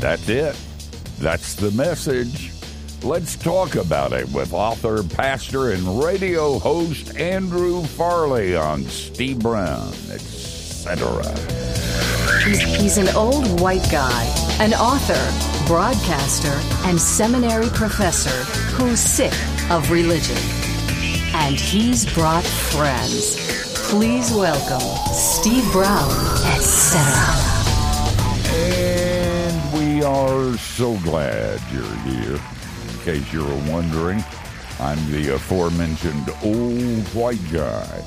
[0.00, 0.56] That's it.
[1.18, 2.52] That's the message.
[3.02, 9.88] Let's talk about it with author, pastor, and radio host Andrew Farley on Steve Brown,
[10.10, 11.06] etc.
[12.44, 14.24] He's, an old white guy,
[14.60, 16.54] an author, broadcaster,
[16.88, 19.34] and seminary professor who's sick
[19.70, 20.38] of religion.
[21.34, 23.36] And he's brought friends.
[23.90, 24.80] Please welcome
[25.12, 26.10] Steve Brown,
[26.54, 27.57] etc.
[29.98, 32.34] We are so glad you're here.
[32.36, 34.22] In case you were wondering,
[34.78, 38.04] I'm the aforementioned old white guy.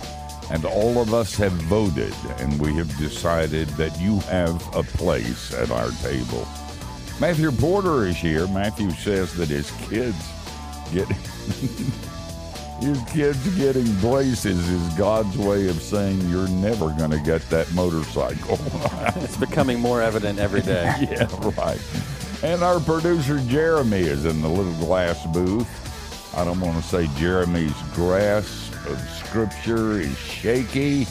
[0.50, 5.54] And all of us have voted, and we have decided that you have a place
[5.54, 6.48] at our table.
[7.20, 8.48] Matthew Porter is here.
[8.48, 10.16] Matthew says that his kids
[10.94, 11.10] get.
[12.82, 17.72] His kids getting braces is God's way of saying you're never going to get that
[17.74, 18.58] motorcycle.
[19.24, 20.84] It's becoming more evident every day.
[21.12, 21.80] yeah, right.
[22.44, 25.70] And our producer Jeremy is in the little glass booth.
[26.36, 31.06] I don't want to say Jeremy's grasp of scripture is shaky,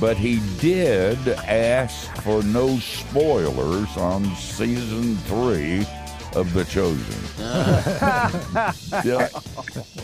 [0.00, 5.84] but he did ask for no spoilers on season three
[6.34, 7.22] of The Chosen.
[9.02, 9.28] did, I,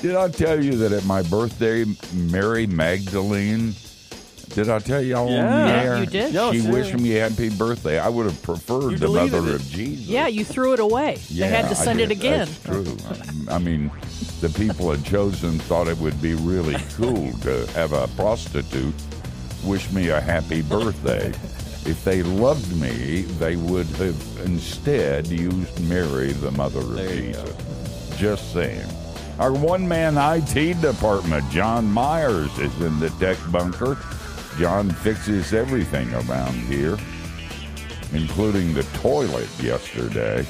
[0.03, 3.75] did I tell you that at my birthday, Mary Magdalene?
[4.55, 5.65] Did I tell y'all on Yeah.
[5.67, 6.35] the Yeah, you did.
[6.35, 6.73] No, she sure.
[6.73, 7.99] wished me a happy birthday.
[7.99, 9.55] I would have preferred You the mother it.
[9.55, 10.07] of Jesus.
[10.07, 11.19] Yeah, you threw it away.
[11.31, 12.49] they had to send it again.
[12.49, 12.97] That's true.
[13.51, 13.91] I mean,
[14.41, 18.95] the people at Chosen thought it would be really cool to have a prostitute
[19.65, 21.33] wish me a happy birthday.
[21.89, 28.19] If they loved me, they would have instead used Mary, the mother of There Jesus.
[28.19, 28.87] Just saying.
[29.39, 33.97] Our one man IT department, John Myers, is in the tech bunker.
[34.59, 36.99] John fixes everything around here,
[38.13, 40.47] including the toilet yesterday.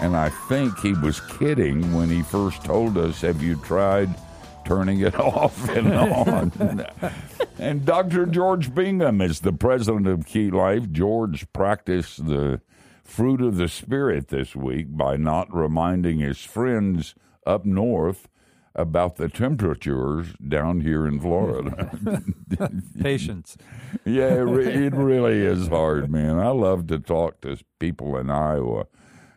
[0.00, 4.14] And I think he was kidding when he first told us, Have you tried
[4.66, 6.86] turning it off and on?
[7.58, 8.26] and Dr.
[8.26, 10.90] George Bingham is the president of Key Life.
[10.90, 12.60] George practiced the
[13.04, 17.14] fruit of the Spirit this week by not reminding his friends
[17.46, 18.28] up north
[18.74, 22.22] about the temperatures down here in Florida.
[23.00, 23.56] Patience.
[24.04, 26.38] Yeah, it, re- it really is hard, man.
[26.38, 28.86] I love to talk to people in Iowa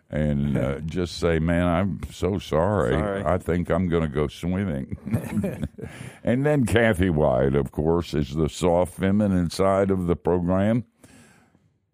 [0.09, 2.93] and uh, just say, man, I'm so sorry.
[2.93, 3.23] Sorry.
[3.23, 4.97] I think I'm going to go swimming.
[6.23, 10.85] and then Kathy White, of course, is the soft, feminine side of the program.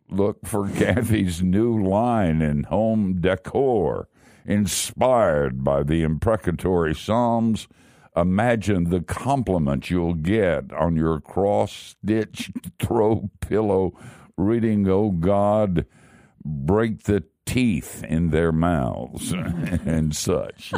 [0.09, 4.07] Look for Kathy's new line in home decor,
[4.45, 7.67] inspired by the imprecatory Psalms.
[8.15, 13.97] Imagine the compliments you'll get on your cross stitch throw pillow,
[14.37, 15.85] reading, Oh God,
[16.45, 19.31] break the teeth in their mouths
[19.85, 20.73] and such.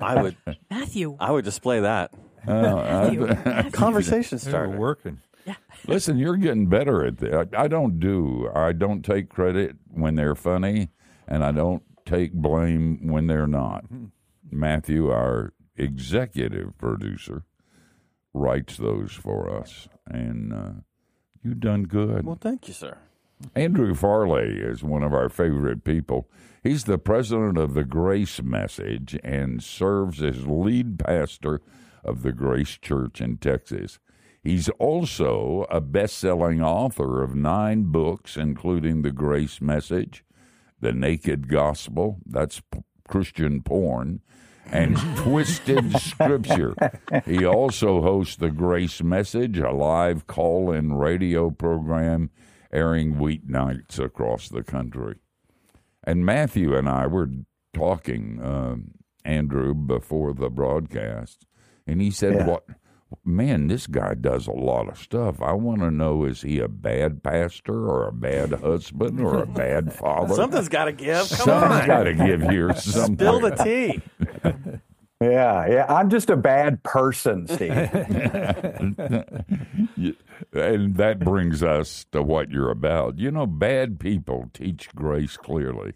[0.00, 0.36] I would
[0.70, 2.12] Matthew, I would display that.
[2.46, 3.70] Matthew, Matthew.
[3.72, 4.76] Conversation They're starter.
[4.76, 5.20] working.
[5.86, 7.50] Listen, you're getting better at that.
[7.56, 8.50] I don't do.
[8.54, 10.88] I don't take credit when they're funny,
[11.28, 13.84] and I don't take blame when they're not.
[14.50, 17.44] Matthew, our executive producer,
[18.32, 20.70] writes those for us, and uh,
[21.42, 22.24] you've done good.
[22.24, 22.98] Well, thank you, sir.
[23.54, 26.28] Andrew Farley is one of our favorite people.
[26.62, 31.60] He's the president of the Grace Message and serves as lead pastor
[32.04, 33.98] of the Grace Church in Texas.
[34.42, 40.24] He's also a best selling author of nine books, including The Grace Message,
[40.80, 44.20] The Naked Gospel, that's p- Christian porn,
[44.70, 46.74] and Twisted Scripture.
[47.24, 52.30] He also hosts The Grace Message, a live call in radio program
[52.72, 55.16] airing weeknights across the country.
[56.04, 57.28] And Matthew and I were
[57.74, 58.92] talking, um,
[59.24, 61.46] Andrew, before the broadcast,
[61.86, 62.46] and he said, Yeah.
[62.46, 62.64] "What,
[63.24, 63.66] man?
[63.68, 65.42] This guy does a lot of stuff.
[65.42, 69.46] I want to know: is he a bad pastor, or a bad husband, or a
[69.46, 70.34] bad father?
[70.34, 71.28] Something's got to give.
[71.28, 71.86] Come Something's on.
[71.86, 72.72] got to give here.
[72.74, 73.16] Something.
[73.16, 74.00] Spill the tea.
[75.20, 75.86] Yeah, yeah.
[75.88, 77.72] I'm just a bad person, Steve.
[80.56, 83.18] and that brings us to what you're about.
[83.18, 85.94] You know, bad people teach grace clearly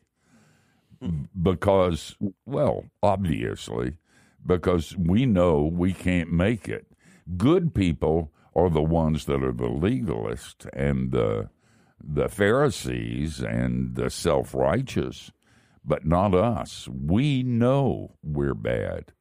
[1.40, 2.16] because,
[2.46, 3.96] well, obviously,
[4.44, 6.86] because we know we can't make it.
[7.36, 11.48] Good people are the ones that are the legalists and the
[12.02, 15.30] the Pharisees and the self righteous,
[15.84, 16.88] but not us.
[16.88, 19.12] We know we're bad.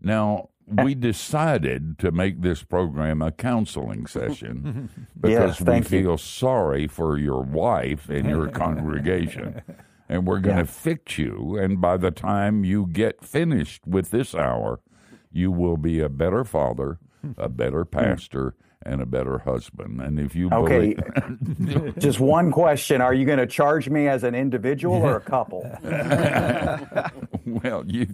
[0.00, 4.90] Now, we decided to make this program a counseling session
[5.20, 6.02] because Yes, we thank you.
[6.02, 9.62] feel sorry for your wife and your congregation.
[10.08, 11.56] and we're going to fix you.
[11.56, 14.80] And by the time you get finished with this hour,
[15.32, 16.98] you will be a better father,
[17.36, 17.90] a better hmm.
[17.98, 18.54] pastor,
[18.86, 20.00] and a better husband.
[20.00, 20.94] And if you Okay.
[20.94, 25.20] believe, Just one question: Are you going to charge me as an individual or a
[25.34, 25.62] couple?
[27.44, 28.06] well, you.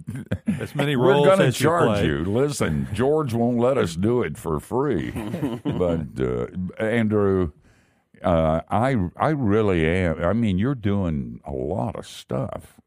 [0.59, 2.23] As many We're going to as you charge you.
[2.25, 5.11] Listen, George won't let us do it for free.
[5.63, 6.47] but uh,
[6.83, 7.51] Andrew,
[8.23, 10.23] uh, I I really am.
[10.23, 12.79] I mean, you're doing a lot of stuff,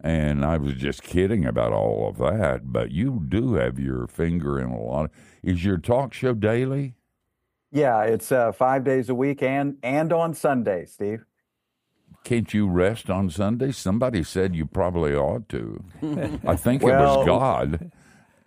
[0.00, 2.72] and I was just kidding about all of that.
[2.72, 5.06] But you do have your finger in a lot.
[5.06, 5.10] Of,
[5.42, 6.94] is your talk show daily?
[7.74, 11.24] Yeah, it's uh, five days a week and and on Sunday, Steve.
[12.22, 13.72] Can't you rest on Sunday?
[13.72, 15.84] Somebody said you probably ought to.
[16.46, 17.92] I think it was God.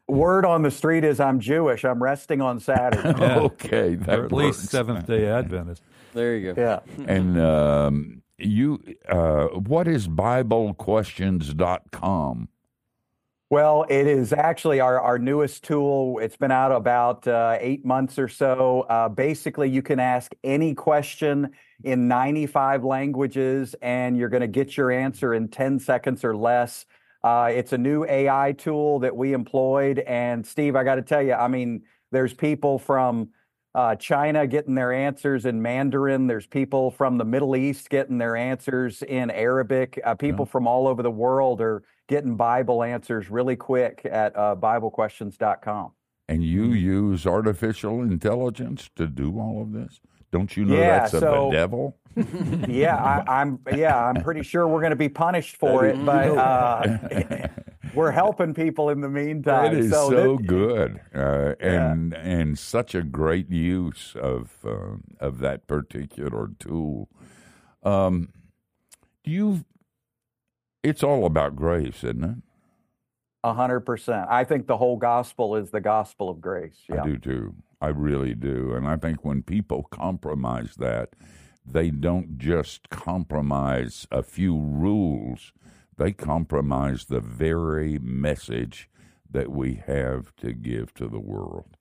[0.08, 1.84] Word on the street is I'm Jewish.
[1.84, 3.10] I'm resting on Saturday.
[3.38, 4.70] Okay, that or at least.
[4.70, 5.84] Seventh Day Adventist.
[6.14, 6.62] There you go.
[6.62, 6.80] yeah.
[7.06, 12.48] And um, you, uh, what is BibleQuestions.com?
[13.50, 16.20] Well, it is actually our, our newest tool.
[16.20, 18.82] It's been out about uh, eight months or so.
[18.90, 21.52] Uh, basically, you can ask any question
[21.82, 26.86] in 95 languages, and you're going to get your answer in 10 seconds or less.
[27.24, 30.00] Uh, it's a new AI tool that we employed.
[30.00, 33.30] And Steve, I got to tell you, I mean, there's people from
[33.74, 36.28] uh, China getting their answers in Mandarin.
[36.28, 40.02] There's people from the Middle East getting their answers in Arabic.
[40.04, 44.56] Uh, people from all over the world are getting Bible answers really quick at uh,
[44.60, 45.92] BibleQuestions.com.
[46.30, 50.02] And you use artificial intelligence to do all of this?
[50.32, 51.98] Don't you know Yeah, that's of so- the devil?
[52.68, 53.60] Yeah, I, I'm.
[53.76, 57.48] Yeah, I'm pretty sure we're going to be punished for it, but uh,
[57.94, 59.76] we're helping people in the meantime.
[59.76, 64.96] That is so so, that- good, uh, and and such a great use of uh,
[65.20, 67.08] of that particular tool.
[67.84, 68.30] Um,
[69.24, 69.64] do you?
[70.88, 72.38] It's all about grace, isn't it?
[73.44, 74.28] A hundred percent.
[74.30, 76.78] I think the whole gospel is the gospel of grace.
[76.88, 77.02] Yeah.
[77.02, 77.56] I do too.
[77.82, 78.74] I really do.
[78.74, 81.10] And I think when people compromise that,
[81.66, 85.52] they don't just compromise a few rules,
[85.98, 88.90] they compromise the very message
[89.30, 91.76] that we have to give to the world.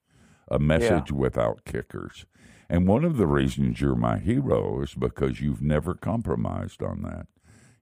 [0.49, 2.27] A message without kickers.
[2.69, 7.29] And one of the reasons you're my hero is because you've never compromised on that.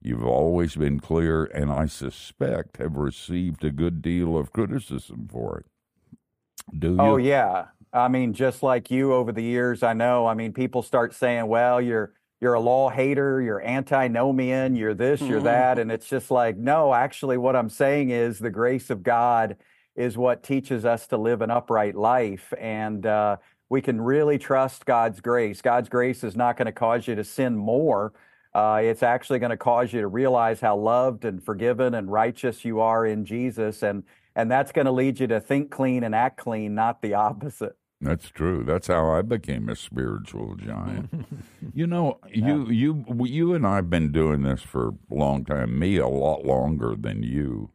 [0.05, 5.61] You've always been clear, and I suspect have received a good deal of criticism for
[5.61, 6.79] it.
[6.79, 7.01] Do you?
[7.01, 7.67] Oh yeah.
[7.91, 10.27] I mean, just like you over the years, I know.
[10.27, 12.12] I mean, people start saying, "Well, you're
[12.43, 16.93] you're a law hater, you're antinomian, you're this, you're that," and it's just like, no.
[16.93, 19.56] Actually, what I'm saying is the grace of God
[19.97, 23.39] is what teaches us to live an upright life, and uh,
[23.71, 25.62] we can really trust God's grace.
[25.62, 28.12] God's grace is not going to cause you to sin more.
[28.55, 32.65] Uh, it's actually going to cause you to realize how loved and forgiven and righteous
[32.65, 34.05] you are in Jesus, and
[34.37, 37.77] and that's going to lead you to think clean and act clean, not the opposite.
[38.01, 38.65] That's true.
[38.65, 41.27] That's how I became a spiritual giant.
[41.75, 45.79] you know, you you you and I've been doing this for a long time.
[45.79, 47.71] Me a lot longer than you.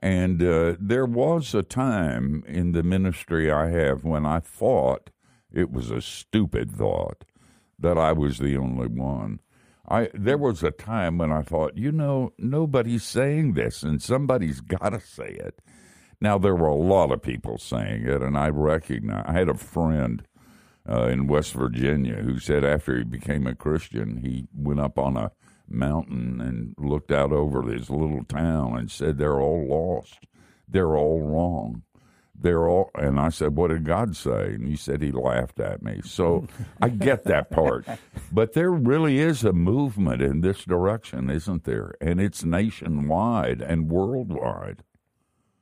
[0.00, 5.10] And uh, there was a time in the ministry I have when I thought
[5.52, 7.24] it was a stupid thought
[7.78, 9.40] that I was the only one.
[9.88, 14.60] I there was a time when I thought, you know, nobody's saying this, and somebody's
[14.76, 15.60] got to say it.
[16.20, 19.24] Now there were a lot of people saying it, and I recognize.
[19.26, 20.22] I had a friend
[20.88, 25.16] uh, in West Virginia who said after he became a Christian, he went up on
[25.16, 25.32] a
[25.68, 30.26] mountain and looked out over this little town and said, "They're all lost.
[30.66, 31.82] They're all wrong.
[32.40, 35.82] They're all." And I said, "What did God say?" And he said he laughed at
[35.82, 36.00] me.
[36.04, 36.46] So
[36.80, 37.86] I get that part,
[38.32, 41.94] but there really is a movement in this direction, isn't there?
[42.00, 44.82] And it's nationwide and worldwide.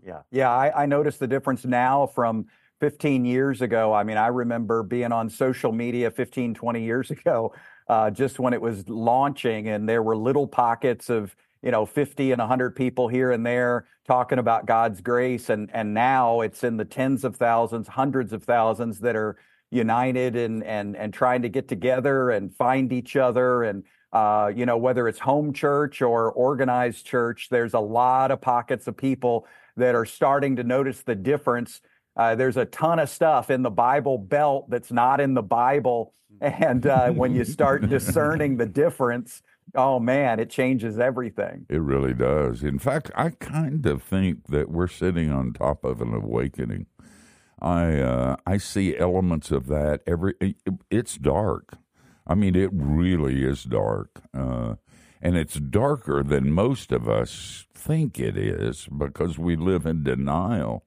[0.05, 0.23] Yeah.
[0.31, 0.51] Yeah.
[0.51, 2.47] I, I noticed the difference now from
[2.81, 3.93] 15 years ago.
[3.93, 7.55] I mean, I remember being on social media 15, 20 years ago,
[7.89, 12.33] uh, just when it was launching, and there were little pockets of, you know, 50
[12.33, 15.51] and 100 people here and there talking about God's grace.
[15.51, 19.37] And, and now it's in the tens of thousands, hundreds of thousands that are
[19.71, 23.65] united and, and, and trying to get together and find each other.
[23.65, 28.41] And, uh, you know, whether it's home church or organized church, there's a lot of
[28.41, 29.47] pockets of people
[29.77, 31.81] that are starting to notice the difference.
[32.17, 36.13] Uh, there's a ton of stuff in the Bible Belt that's not in the Bible.
[36.41, 39.43] And uh, when you start discerning the difference,
[39.75, 41.67] oh man, it changes everything.
[41.69, 42.63] It really does.
[42.63, 46.87] In fact, I kind of think that we're sitting on top of an awakening.
[47.61, 50.35] I uh, I see elements of that every.
[50.41, 50.57] it-
[50.91, 51.79] It's dark.
[52.27, 54.77] I mean, it really is dark, uh,
[55.23, 60.85] And it's darker than most of us think it is because we live in denial.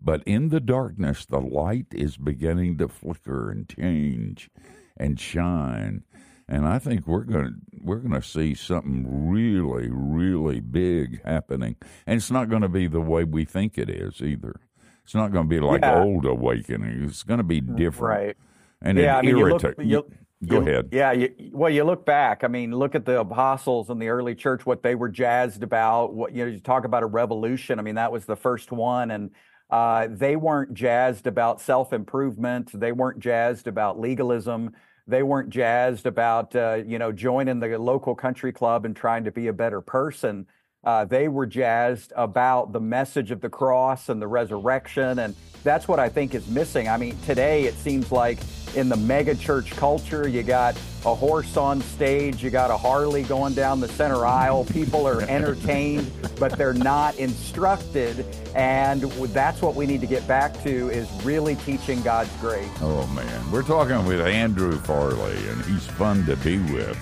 [0.00, 4.50] But in the darkness, the light is beginning to flicker and change
[4.96, 6.04] and shine.
[6.48, 11.76] And I think we're going to we're going to see something really, really big happening.
[12.06, 14.56] And it's not going to be the way we think it is either.
[15.04, 16.02] It's not going to be like Yeah.
[16.02, 17.04] old awakening.
[17.04, 18.18] It's going to be different.
[18.26, 18.36] Right.
[18.82, 19.88] And Yeah, it I mean, you look- irritates.
[19.88, 20.10] you-
[20.46, 20.90] Go ahead.
[20.92, 22.44] Yeah, you, well, you look back.
[22.44, 26.14] I mean, look at the apostles in the early church, what they were jazzed about.
[26.14, 27.80] What you know, you talk about a revolution.
[27.80, 29.30] I mean, that was the first one, and
[29.68, 32.70] uh, they weren't jazzed about self improvement.
[32.72, 34.74] They weren't jazzed about legalism.
[35.08, 39.32] They weren't jazzed about uh, you know joining the local country club and trying to
[39.32, 40.46] be a better person.
[40.84, 45.34] Uh, they were jazzed about the message of the cross and the resurrection, and
[45.64, 46.88] that's what I think is missing.
[46.88, 48.38] I mean, today it seems like
[48.74, 53.22] in the mega church culture, you got a horse on stage, you got a Harley
[53.22, 54.64] going down the center aisle.
[54.66, 60.60] People are entertained, but they're not instructed, and that's what we need to get back
[60.62, 62.68] to is really teaching God's grace.
[62.80, 66.98] Oh man, we're talking with Andrew Farley, and he's fun to be with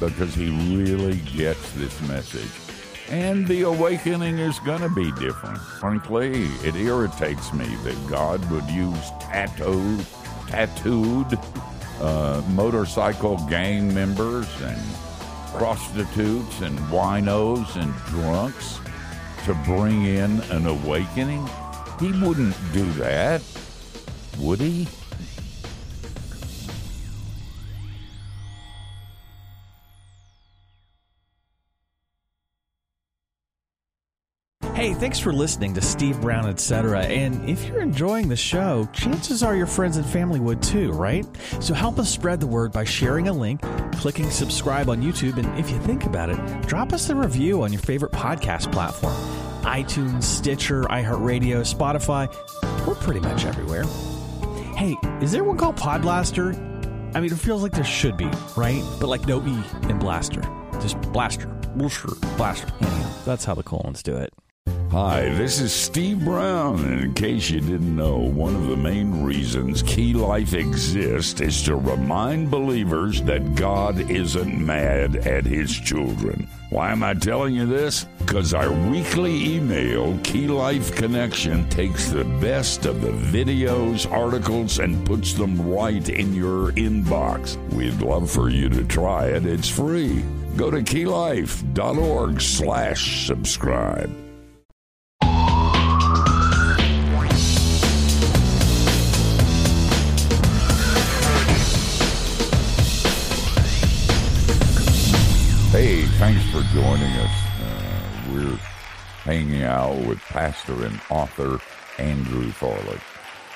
[0.00, 2.50] because he really gets this message.
[3.10, 5.58] And the awakening is going to be different.
[5.80, 10.04] Frankly, it irritates me that God would use tattooed,
[10.48, 11.38] tattooed
[12.00, 14.80] uh, motorcycle gang members and
[15.56, 18.80] prostitutes and winos and drunks
[19.44, 21.46] to bring in an awakening.
[22.00, 23.42] He wouldn't do that,
[24.38, 24.86] would he?
[34.88, 37.02] Hey, thanks for listening to Steve Brown, etc.
[37.02, 41.26] And if you're enjoying the show, chances are your friends and family would too, right?
[41.60, 43.60] So help us spread the word by sharing a link,
[43.96, 47.70] clicking subscribe on YouTube, and if you think about it, drop us a review on
[47.70, 49.12] your favorite podcast platform
[49.64, 52.26] iTunes, Stitcher, iHeartRadio, Spotify.
[52.86, 53.84] We're pretty much everywhere.
[54.74, 56.56] Hey, is there one called Podblaster?
[57.14, 58.82] I mean, it feels like there should be, right?
[58.98, 60.40] But like no E in Blaster.
[60.80, 61.48] Just Blaster.
[61.76, 62.68] Blaster.
[63.26, 64.32] That's how the colons do it.
[64.90, 69.22] Hi, this is Steve Brown, and in case you didn't know, one of the main
[69.22, 76.48] reasons Key Life exists is to remind believers that God isn't mad at His children.
[76.70, 78.04] Why am I telling you this?
[78.18, 85.04] Because our weekly email, Key Life Connection, takes the best of the videos, articles, and
[85.04, 87.56] puts them right in your inbox.
[87.74, 89.44] We'd love for you to try it.
[89.44, 90.24] It's free.
[90.56, 94.27] Go to keylife.org slash subscribe.
[106.72, 107.46] Joining us.
[107.62, 108.58] Uh, we're
[109.24, 111.60] hanging out with pastor and author
[111.98, 112.98] Andrew Farley.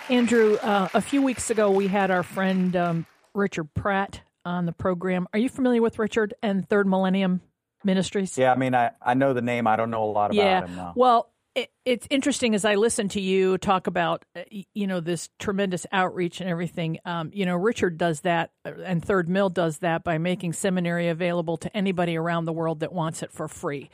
[0.08, 4.72] Andrew, uh, a few weeks ago, we had our friend um, Richard Pratt on the
[4.72, 5.26] program.
[5.32, 7.40] Are you familiar with Richard and Third Millennium
[7.84, 8.36] Ministries?
[8.38, 9.66] Yeah, I mean, I, I know the name.
[9.66, 10.66] I don't know a lot about yeah.
[10.66, 10.76] him.
[10.76, 10.92] No.
[10.96, 15.28] Well, it, it's interesting as I listen to you talk about, uh, you know, this
[15.38, 16.98] tremendous outreach and everything.
[17.04, 21.08] Um, you know, Richard does that, uh, and Third Mill does that by making seminary
[21.08, 23.90] available to anybody around the world that wants it for free.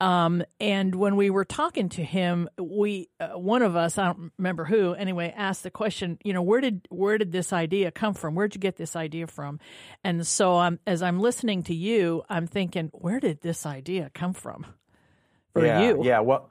[0.00, 4.32] Um, and when we were talking to him, we uh, one of us, I don't
[4.38, 8.14] remember who, anyway, asked the question, you know, where did where did this idea come
[8.14, 8.34] from?
[8.34, 9.60] Where'd you get this idea from?
[10.02, 14.32] And so, um, as I'm listening to you, I'm thinking, where did this idea come
[14.32, 14.66] from
[15.52, 16.04] for yeah, you?
[16.04, 16.50] Yeah, well,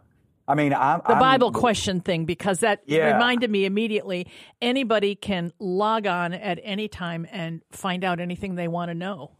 [0.53, 3.11] I mean, I'm the I'm- Bible question thing because that Yeah.
[3.11, 4.27] reminded me immediately.
[4.61, 9.31] Anybody can log on at any time and find out anything they want to know.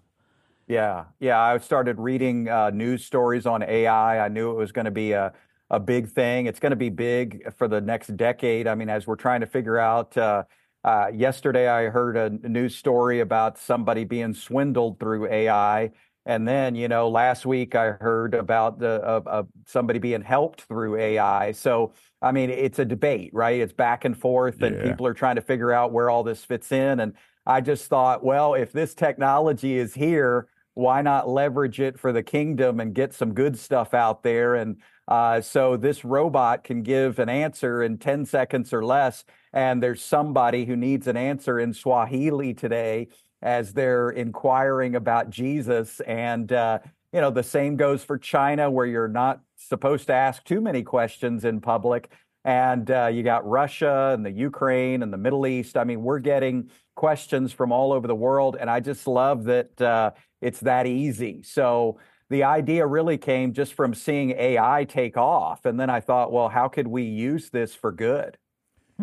[0.68, 1.40] Yeah, yeah.
[1.40, 4.26] I started reading uh, news stories on AI.
[4.26, 5.32] I knew it was going to be a,
[5.70, 6.48] a big thing.
[6.48, 8.66] It's going to be big for the next decade.
[8.68, 10.46] I mean, as we're trying to figure out, uh,
[10.84, 15.92] uh, yesterday I heard a news story about somebody being swindled through AI.
[16.26, 20.62] And then, you know, last week I heard about the uh, uh, somebody being helped
[20.62, 21.52] through AI.
[21.52, 23.60] So, I mean, it's a debate, right?
[23.60, 24.84] It's back and forth, and Yeah.
[24.84, 27.02] people are trying to figure out where all this fits in.
[27.02, 27.14] And
[27.46, 32.24] I just thought, well, if this technology is here, why not leverage it for the
[32.24, 34.56] kingdom and get some good stuff out there?
[34.56, 34.78] And
[35.08, 39.26] uh, so this robot can give an answer in 10 seconds or less.
[39.52, 43.10] And there's somebody who needs an answer in Swahili today
[43.44, 46.00] as they're inquiring about Jesus.
[46.08, 46.80] And, uh,
[47.12, 50.82] you know, the same goes for China, where you're not supposed to ask too many
[50.82, 52.10] questions in public.
[52.46, 55.78] and uh, you got Russia and the Ukraine and the Middle East.
[55.78, 59.82] I mean, we're getting questions from all over the world, and I just love that
[59.82, 61.44] uh, it's that easy.
[61.44, 66.32] So the idea really came just from seeing AI take off, and then I thought,
[66.32, 68.38] well, how could we use this for good?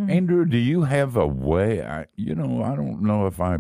[0.09, 1.83] Andrew, do you have a way?
[1.83, 3.59] I, you know, I don't know if I,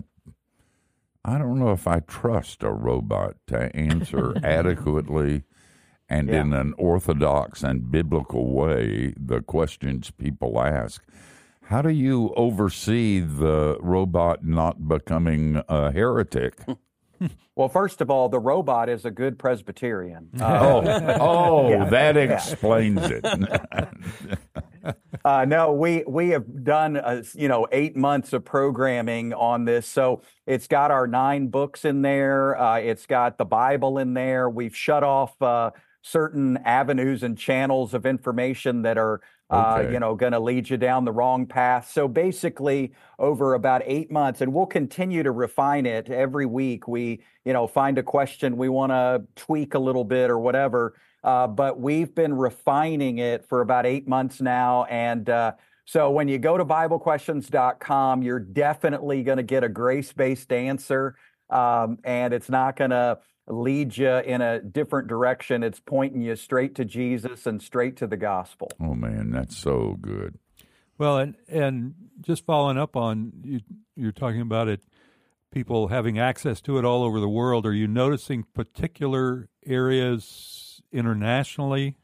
[1.24, 5.42] I don't know if I trust a robot to answer adequately
[6.08, 6.40] and Yeah.
[6.40, 11.02] in an orthodox and biblical way the questions people ask.
[11.64, 16.54] How do you oversee the robot not becoming a heretic?
[17.56, 20.30] Well, first of all, the robot is a good Presbyterian.
[20.40, 21.84] Uh, oh, oh, Yeah.
[21.90, 22.22] that Yeah.
[22.22, 23.24] explains it.
[25.22, 29.86] Uh, no, we we have done uh, you know eight months of programming on this,
[29.86, 32.58] so it's got our nine books in there.
[32.58, 34.48] Uh, it's got the Bible in there.
[34.48, 40.14] We've shut off uh, certain avenues and channels of information that are uh, you know
[40.14, 41.90] going to lead you down the wrong path.
[41.90, 46.86] So basically, over about eight months, and we'll continue to refine it every week.
[46.88, 50.94] We you know find a question we want to tweak a little bit or whatever.
[51.22, 54.84] Uh, but we've been refining it for about eight months now.
[54.84, 55.52] And uh,
[55.84, 61.16] so when you go to BibleQuestions.com, you're definitely going to get a grace based answer.
[61.50, 63.18] Um, and it's not going to
[63.50, 65.62] lead you in a different direction.
[65.62, 68.70] It's pointing you straight to Jesus and straight to the gospel.
[68.80, 70.38] oh man, that's so good.
[70.98, 73.60] Well, and and just following up on you,
[73.96, 74.82] you're talking about it,
[75.50, 77.66] people having access to it all over the world.
[77.66, 81.96] Are you noticing particular areas internationally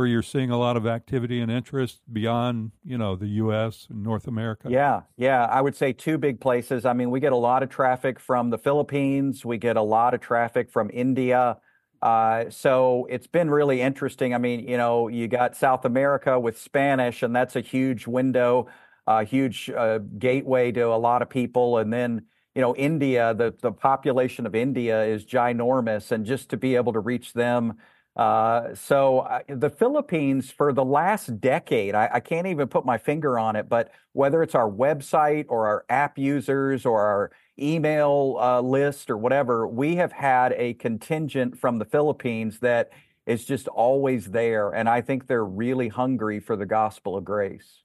[0.00, 3.86] where you're seeing a lot of activity and interest beyond, you know, the U.S.
[3.90, 4.68] and North America?
[4.70, 5.44] Yeah, yeah.
[5.44, 6.86] I would say two big places.
[6.86, 10.14] I mean, we get a lot of traffic from the Philippines, we get a lot
[10.14, 11.58] of traffic from India.
[12.00, 14.34] Uh, so it's been really interesting.
[14.34, 18.68] I mean, you know, you got South America with Spanish, and that's a huge window,
[19.06, 21.76] a huge uh, gateway to a lot of people.
[21.76, 26.56] And then, you know, India, the, the population of India is ginormous, and just to
[26.56, 27.74] be able to reach them.
[28.16, 32.98] Uh, so uh, the Philippines, for the last decade, I, I can't even put my
[32.98, 38.36] finger on it, but whether it's our website or our app users or our email
[38.40, 42.90] uh, list or whatever, we have had a contingent from the Philippines that
[43.26, 44.70] is just always there.
[44.70, 47.82] And I think they're really hungry for the gospel of grace.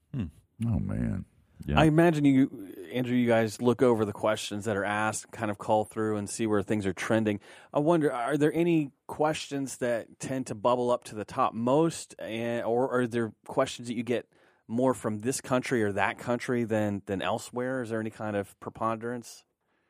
[0.65, 1.25] Oh man,
[1.65, 1.79] yeah.
[1.79, 5.57] I imagine you, Andrew, you guys look over the questions that are asked, kind of
[5.57, 7.39] call through and see where things are trending.
[7.73, 12.15] I wonder, are there any questions that tend to bubble up to the top most,
[12.19, 14.27] and, or are there questions that you get
[14.67, 17.81] more from this country or that country than than elsewhere?
[17.81, 19.43] Is there any kind of preponderance?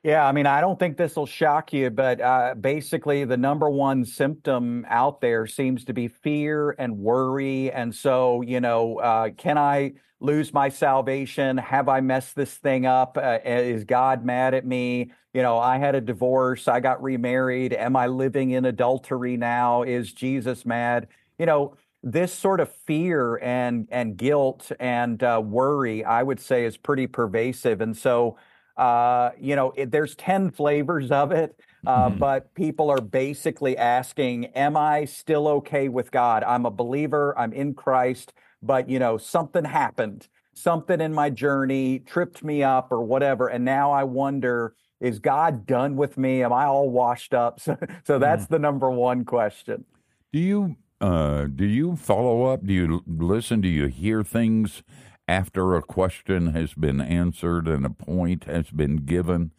[0.06, 3.68] Yeah, I mean, I don't think this will shock you, but uh, basically, the number
[3.72, 7.72] one symptom out there seems to be fear and worry.
[7.72, 11.58] And so, you know, uh, can I lose my salvation?
[11.58, 13.18] Have I messed this thing up?
[13.20, 15.12] Uh, is God mad at me?
[15.34, 17.74] You know, I had a divorce, I got remarried.
[17.74, 19.82] Am I living in adultery now?
[19.82, 21.08] Is Jesus mad?
[21.40, 26.66] You know, this sort of fear and and guilt and uh, worry, I would say,
[26.66, 27.82] is pretty pervasive.
[27.82, 28.38] And so,
[28.78, 34.46] uh, you know, it, there's 10 flavors of it, uh, but people are basically asking,
[34.48, 36.44] Am I still okay with God?
[36.44, 42.00] I'm a believer, I'm in Christ, but, you know, something happened, something in my journey
[42.00, 43.48] tripped me up or whatever.
[43.48, 46.44] And now I wonder, is God done with me?
[46.44, 47.60] Am I all washed up?
[47.62, 49.86] So, so that's the number one question.
[50.34, 52.66] Do you uh, do you follow up?
[52.66, 53.62] Do you listen?
[53.62, 54.84] Do you hear things
[55.28, 59.52] after a question has been answered and a point has been given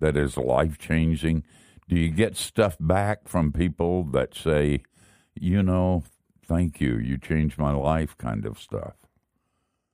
[0.00, 1.44] that is life changing?
[1.88, 4.82] Do you get stuff back from people that say,
[5.34, 6.04] you know,
[6.46, 8.94] thank you, you changed my life, kind of stuff?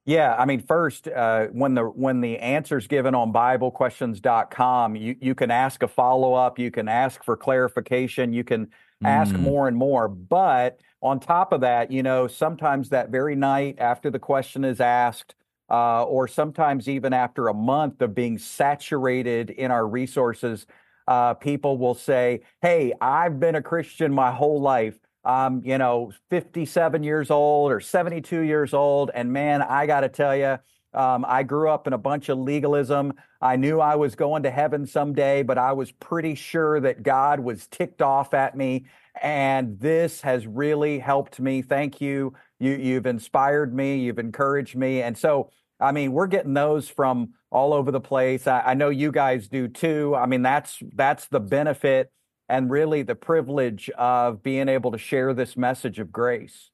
[0.04, 5.34] Yeah, I mean, first, uh, when the when the answer's given on BibleQuestions.com, you you
[5.34, 8.68] can ask a follow up, you can ask for clarification, you can
[9.02, 9.40] ask Mm.
[9.40, 10.06] more and more.
[10.08, 14.80] But on top of that, you know, sometimes that very night after the question is
[14.80, 15.34] asked,
[15.70, 20.66] uh, or sometimes even after a month of being saturated in our resources,
[21.08, 26.12] uh, people will say, "Hey, I've been a Christian my whole life." I'm, you know,
[26.30, 29.10] 57 years old or 72 years old.
[29.12, 30.58] And man, I got to tell you,
[30.94, 33.12] um, I grew up in a bunch of legalism.
[33.46, 37.38] I knew I was going to heaven someday, but I was pretty sure that God
[37.38, 38.86] was ticked off at me.
[39.22, 41.62] And this has really helped me.
[41.62, 42.34] Thank you.
[42.58, 43.98] You you've inspired me.
[43.98, 45.00] You've encouraged me.
[45.00, 48.48] And so, I mean, we're getting those from all over the place.
[48.48, 50.16] I, I know you guys do too.
[50.16, 52.10] I mean, that's that's the benefit
[52.48, 56.70] and really the privilege of being able to share this message of grace.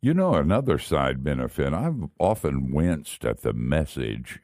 [0.00, 4.40] You know, another side benefit, I've often winced at the message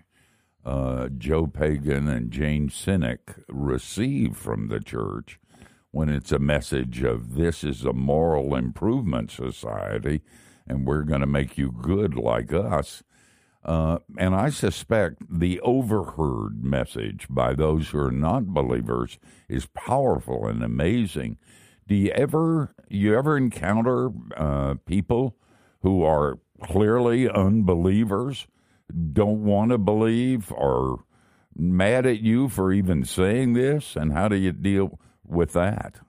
[0.64, 5.38] uh, Joe Pagan and Jane Cynic receive from the church
[5.90, 10.22] when it's a message of this is a moral improvement society
[10.66, 13.03] and we're going to make you good like us.
[13.64, 20.46] Uh, and I suspect the overheard message by those who are not believers is powerful
[20.46, 21.38] and amazing.
[21.87, 25.37] Do you ever you ever encounter uh, people
[25.83, 28.46] who are clearly unbelievers,
[29.12, 31.05] don't want to believe, or
[31.57, 33.97] mad at you for even saying this?
[33.97, 36.01] And how do you deal with that?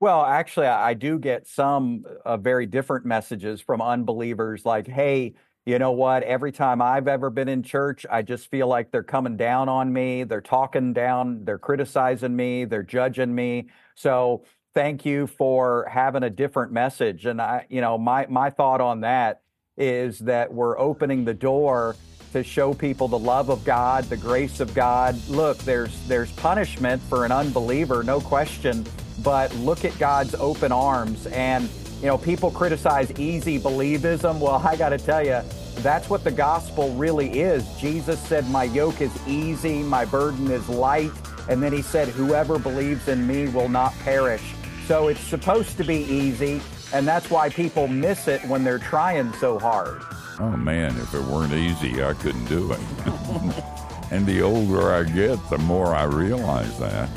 [0.00, 5.34] Well, actually, I do get some uh, very different messages from unbelievers like, hey,
[5.66, 6.22] you know what?
[6.24, 9.92] Every time I've ever been in church, I just feel like they're coming down on
[9.92, 10.24] me.
[10.24, 13.68] They're talking down, they're criticizing me, they're judging me.
[13.94, 14.44] So
[14.74, 17.24] thank you for having a different message.
[17.24, 19.40] And I, you know, my my thought on that
[19.76, 21.96] is that we're opening the door
[22.32, 25.16] to show people the love of God, the grace of God.
[25.28, 28.84] Look, there's there's punishment for an unbeliever, no question,
[29.22, 31.68] but look at God's open arms and
[32.04, 34.38] you know, people criticize easy believism.
[34.38, 35.40] Well, I got to tell you,
[35.76, 37.66] that's what the gospel really is.
[37.80, 41.12] Jesus said, My yoke is easy, my burden is light.
[41.48, 44.42] And then he said, Whoever believes in me will not perish.
[44.86, 46.60] So it's supposed to be easy,
[46.94, 50.00] and that's why people miss it when they're trying so hard.
[50.38, 52.78] Oh man, if it weren't easy, I couldn't do it.
[54.12, 57.10] and the older I get, the more I realize that.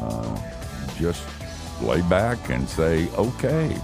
[0.00, 0.40] Uh,
[0.96, 1.24] just
[1.82, 3.76] lay back and say, okay,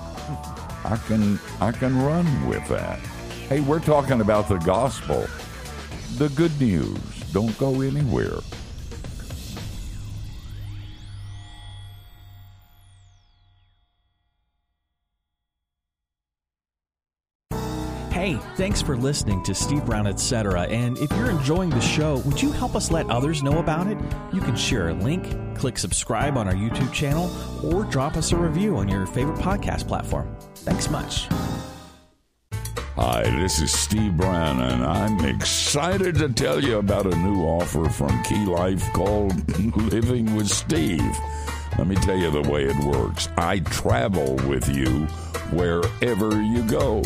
[0.85, 3.01] I can I can run with that.
[3.49, 5.27] Hey, we're talking about the gospel,
[6.19, 6.99] the good news.
[7.33, 8.39] Don't go anywhere.
[18.27, 20.62] Hey, thanks for listening to Steve Brown, etc.
[20.62, 23.97] And if you're enjoying the show, would you help us let others know about it?
[24.33, 27.31] You can share a link, click subscribe on our YouTube channel,
[27.62, 30.37] or drop us a review on your favorite podcast platform.
[30.57, 31.29] Thanks much.
[32.97, 37.89] Hi, this is Steve Brown, and I'm excited to tell you about a new offer
[37.89, 39.57] from Key Life called
[39.93, 41.17] Living with Steve.
[41.79, 43.29] Let me tell you the way it works.
[43.37, 45.07] I travel with you
[45.53, 47.05] wherever you go.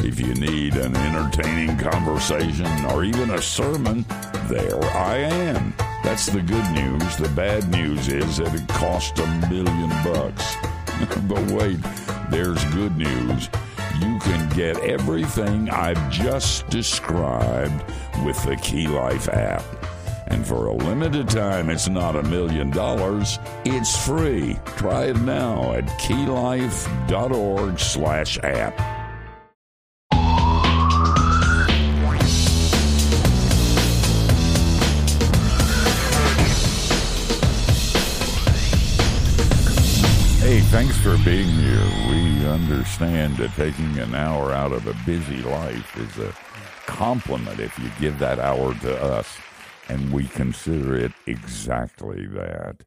[0.00, 4.04] If you need an entertaining conversation or even a sermon,
[4.46, 5.74] there I am.
[6.04, 7.16] That's the good news.
[7.16, 10.56] The bad news is that it cost a million bucks.
[11.28, 11.78] but wait,
[12.30, 13.48] there's good news.
[14.00, 17.82] You can get everything I've just described
[18.24, 19.64] with the Key Life app.
[20.28, 23.38] And for a limited time, it's not a million dollars.
[23.64, 24.58] It's free.
[24.76, 28.97] Try it now at keylife.org slash app.
[40.70, 41.82] Thanks for being here.
[42.10, 46.34] We understand that taking an hour out of a busy life is a
[46.84, 49.38] compliment if you give that hour to us,
[49.88, 52.84] and we consider it exactly that.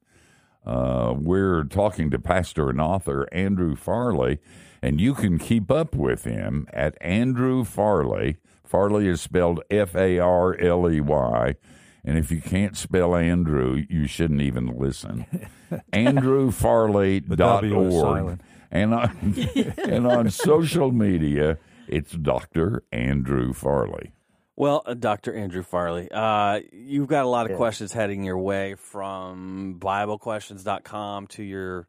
[0.64, 4.38] Uh, we're talking to pastor and author Andrew Farley,
[4.84, 8.38] and you can keep up with him at Andrew Farley.
[8.64, 11.56] Farley is spelled F A R L E Y.
[12.04, 15.28] And if you can't spell Andrew, you shouldn't even listen.
[15.94, 18.40] AndrewFarley.org.
[18.72, 19.36] And on,
[19.78, 22.84] and on social media, it's Dr.
[22.92, 24.14] Andrew Farley.
[24.56, 25.36] Well, uh, Dr.
[25.36, 27.58] Andrew Farley, uh, you've got a lot of yeah.
[27.58, 31.88] questions heading your way from BibleQuestions.com to your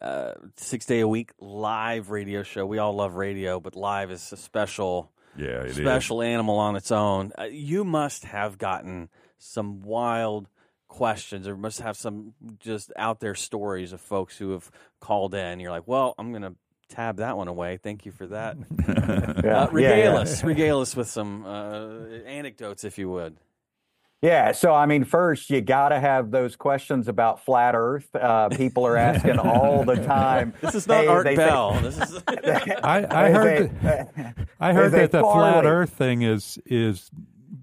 [0.00, 2.66] uh, six day a week live radio show.
[2.66, 6.26] We all love radio, but live is a special, yeah, special is.
[6.26, 7.32] animal on its own.
[7.38, 9.08] Uh, you must have gotten
[9.44, 10.48] some wild
[10.88, 15.60] questions or must have some just out there stories of folks who have called in.
[15.60, 16.54] You're like, well, I'm going to
[16.88, 17.78] tab that one away.
[17.82, 18.56] Thank you for that.
[19.44, 20.48] yeah, uh, regale yeah, us, yeah.
[20.48, 23.36] regale us with some uh, anecdotes, if you would.
[24.22, 28.08] Yeah, so I mean, first you got to have those questions about flat Earth.
[28.14, 30.54] Uh, people are asking all the time.
[30.62, 31.74] This is not hey, Art Bell.
[31.74, 32.22] Say, this is.
[32.82, 33.68] I, I heard.
[33.68, 37.10] Say, that, I heard that the flat Earth thing is is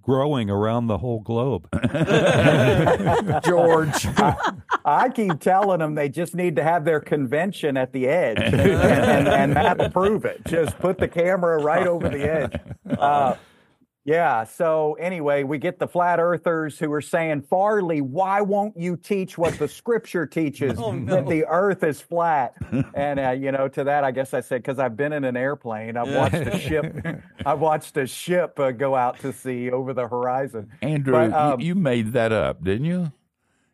[0.01, 1.67] growing around the whole globe.
[3.43, 4.05] George.
[4.17, 4.53] I,
[4.85, 8.55] I, keep telling them they just need to have their convention at the edge, and,
[8.55, 10.41] and, and that'll prove it.
[10.45, 12.53] Just put the camera right over the edge.
[12.97, 13.35] Uh,
[14.03, 14.45] Yeah.
[14.45, 19.37] So anyway, we get the flat earthers who are saying, Farley, why won't you teach
[19.37, 21.15] what the scripture teaches Oh, no.
[21.15, 22.55] that the earth is flat?
[22.95, 25.37] and uh, you know, to that, I guess I said because I've been in an
[25.37, 27.05] airplane, I've watched a ship,
[27.45, 30.71] I've watched a ship uh, go out to sea over the horizon.
[30.81, 33.11] Andrew, But, you- um, you, made that up, didn't you?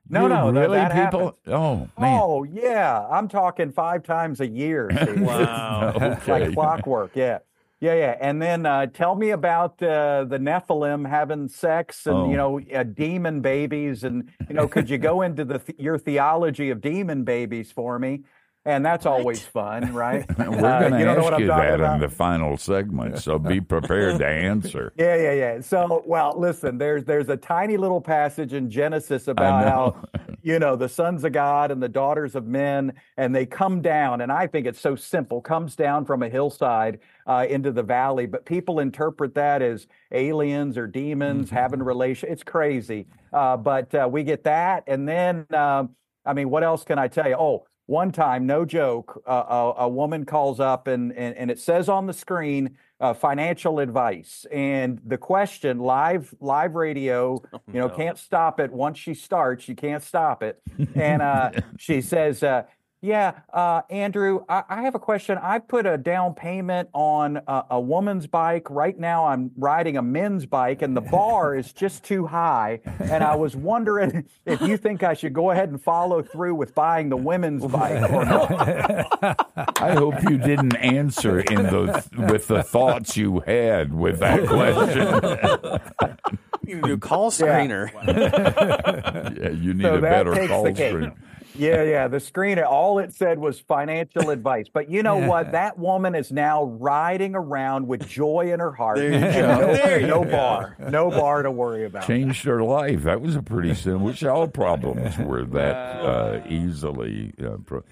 [0.10, 1.38] No, You no, no, really, that people.
[1.48, 4.90] Oh man, Oh yeah, I'm talking five times a year.
[5.18, 5.94] Wow.
[5.96, 6.46] It's okay.
[6.46, 7.12] like clockwork.
[7.14, 7.40] Yeah.
[7.80, 12.30] Yeah, yeah, and then uh, tell me about uh, the Nephilim having sex and Oh.
[12.32, 16.00] you know uh, demon babies and you know could you go into the th- your
[16.00, 18.24] theology of demon babies for me?
[18.66, 20.26] And that's always fun, right?
[20.38, 21.96] We're Uh, going to you don't know what ask you that about?
[21.96, 24.92] in the final segment, so be prepared to answer.
[24.98, 25.62] Yeah, yeah, yeah.
[25.62, 29.96] So, well, listen, there's there's a tiny little passage in Genesis about how,
[30.42, 34.20] you know, the sons of God and the daughters of men, and they come down,
[34.20, 38.26] and I think it's so simple, comes down from a hillside uh, into the valley,
[38.26, 42.32] but people interpret that as aliens or demons having relation.
[42.32, 45.90] It's crazy, uh, but uh, we get that, and then, um,
[46.26, 47.36] I mean, what else can I tell you?
[47.38, 47.66] Oh.
[47.90, 51.88] One time, no joke, uh, a, a woman calls up and, and, and it says
[51.88, 54.46] on the screen, uh, financial advice.
[54.52, 57.96] And the question, live live radio, you know, no.
[57.96, 58.72] can't stop it.
[58.72, 60.62] Once she starts, you can't stop it.
[60.96, 62.64] And uh, she says, uh,
[63.02, 65.38] "Yeah, uh, Andrew, I, I have a question.
[65.42, 68.70] I put a down payment on a, a woman's bike.
[68.70, 72.80] Right now, I'm riding a men's bike, and the bar is just too high.
[73.00, 76.74] And I was wondering if you think I should go ahead and follow through with
[76.76, 82.64] buying the women's bike or not." I hope you didn't answer in the with the
[82.64, 86.38] thoughts you had with that question.
[86.66, 87.90] You need a new call screener.
[89.38, 90.92] Yeah, you need So a better call the cake.
[90.92, 91.14] screen.
[91.58, 92.08] Yeah, yeah.
[92.08, 94.68] The screen, all it said was financial advice.
[94.72, 95.52] But you know what?
[95.52, 98.98] That woman is now riding around with joy in her heart.
[98.98, 99.60] There you and go.
[99.68, 100.32] No, There you no go.
[100.32, 100.76] bar.
[100.80, 102.06] No bar to worry about.
[102.08, 103.04] Changed her life.
[103.04, 104.06] That was a pretty simple.
[104.06, 107.34] Which all problems were that uh, easily.
[107.44, 107.84] Uh, pro-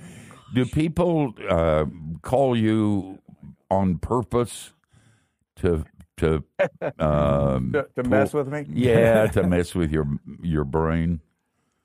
[0.54, 1.86] Do people uh,
[2.21, 3.19] call you
[3.71, 4.73] on purpose
[5.58, 5.84] to
[6.17, 6.43] to
[6.99, 8.65] um, To, to mess with me?
[8.69, 10.08] yeah to mess with your
[10.41, 11.19] your brain?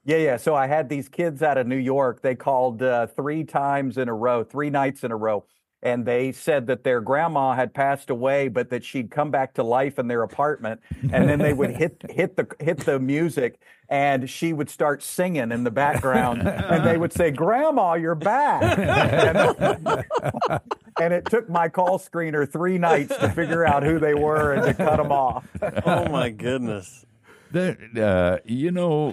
[0.04, 0.36] Yeah, yeah.
[0.38, 2.22] So I had these kids out of New York.
[2.22, 5.44] They called uh, three times in a row, three nights in a row.
[5.82, 9.62] And they said that their grandma had passed away, but that she'd come back to
[9.62, 10.80] life in their apartment.
[11.10, 13.58] And then they would hit hit the hit the music,
[13.88, 16.42] and she would start singing in the background.
[16.46, 20.04] And they would say, "Grandma, you're back." And,
[21.00, 24.64] and it took my call screener three nights to figure out who they were and
[24.64, 25.46] to cut them off.
[25.86, 27.06] Oh my goodness.
[27.52, 29.10] That uh, you know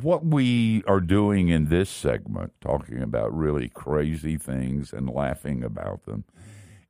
[0.00, 6.04] what we are doing in this segment, talking about really crazy things and laughing about
[6.04, 6.24] them,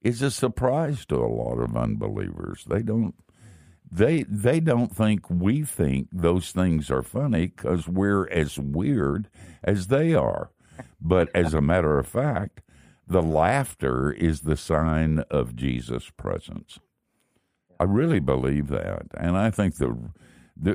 [0.02, 2.64] is a surprise to a lot of unbelievers.
[2.68, 3.14] They don't
[3.90, 9.28] they they don't think we think those things are funny because we're as weird
[9.64, 10.50] as they are.
[11.00, 12.60] But as a matter of fact,
[13.06, 16.78] the laughter is the sign of Jesus' presence.
[17.78, 19.96] I really believe that, and I think the,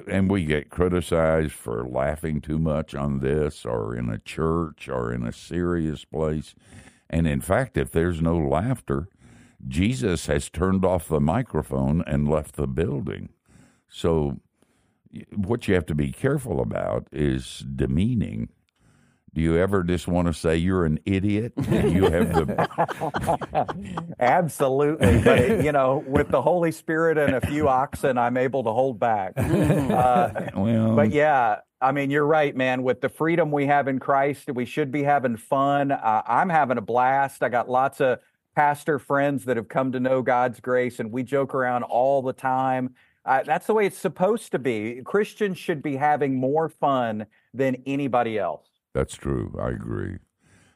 [0.08, 5.13] and we get criticized for laughing too much on this, or in a church, or
[5.13, 6.56] in a serious place.
[7.10, 9.08] And in fact, if there's no laughter,
[9.67, 13.30] Jesus has turned off the microphone and left the building.
[13.88, 14.39] So,
[15.34, 18.50] what you have to be careful about is demeaning.
[19.36, 21.52] Do you ever just want to say you're an idiot?
[21.67, 25.21] And you have the Absolutely.
[25.21, 28.71] But, it, you know, with the Holy Spirit and a few oxen, I'm able to
[28.71, 29.34] hold back.
[29.95, 32.84] Uh, well, but yeah, I mean, you're right, man.
[32.84, 35.91] With the freedom we have in Christ, we should be having fun.
[35.91, 37.43] Uh, I'm having a blast.
[37.43, 38.19] I got lots of
[38.56, 42.34] pastor friends that have come to know God's grace, and we joke around all the
[42.34, 42.95] time.
[43.26, 45.02] Uh, that's the way it's supposed to be.
[45.04, 48.67] Christians should be having more fun than anybody else.
[48.96, 49.54] That's true.
[49.62, 50.20] I agree.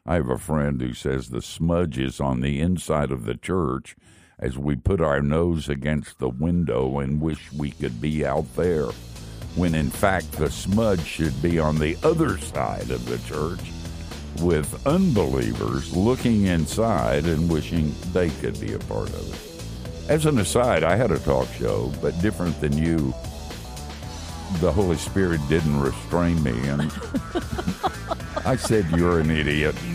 [0.06, 3.96] I have a friend who says the smudge is on the inside of the church
[4.38, 8.88] as we put our nose against the window and wish we could be out there,
[9.56, 13.62] when in fact the smudge should be on the other side of the church
[14.42, 20.12] with unbelievers looking inside and wishing they could be a part of it.
[20.12, 23.14] As an aside, I had a talk show, but different than you,
[24.60, 26.92] the Holy Spirit didn't restrain me and
[28.46, 29.76] I said you're an idiot.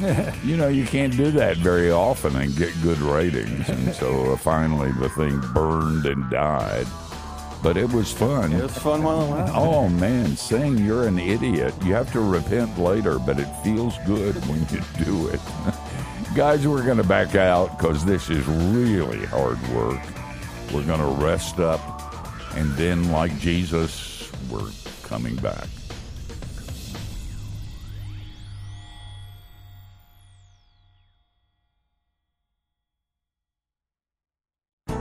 [0.44, 3.68] You know, you can't do that very often and get good ratings.
[3.68, 6.86] And so uh, finally the thing burned and died.
[7.62, 8.52] But it was fun.
[8.52, 9.56] It was fun while it lasted.
[9.56, 11.74] Oh man, saying you're an idiot.
[11.82, 15.40] You have to repent later, but it feels good when you do it.
[16.34, 20.00] Guys, we're going to back out because this is really hard work.
[20.72, 21.80] We're going to rest up
[22.56, 24.13] And then, like Jesus,
[24.50, 24.70] we're
[25.02, 25.68] coming back.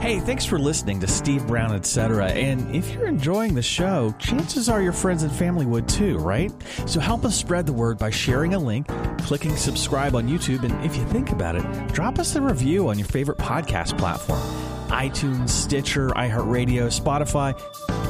[0.04, 2.26] Hey, thanks for listening to Steve Brown, etc.
[2.26, 6.52] And if you're enjoying the show, chances are your friends and family would too, right?
[6.84, 8.86] So help us spread the word by sharing a link,
[9.22, 12.98] clicking subscribe on YouTube, and if you think about it, drop us a review on
[12.98, 17.54] your favorite podcast platform iTunes, Stitcher, iHeartRadio, Spotify.